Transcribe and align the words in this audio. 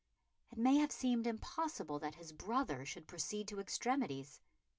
It 0.51 0.57
may 0.57 0.77
have 0.77 0.91
seemed 0.91 1.27
impossible 1.27 1.99
that 1.99 2.15
his 2.15 2.31
brother 2.31 2.85
should 2.87 3.05
proceed 3.07 3.47
to 3.49 3.59
extremities. 3.59 4.41